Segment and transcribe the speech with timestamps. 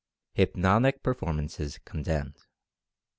[0.33, 2.47] HYPNOTIC PERFORMANCES CONDEMNED.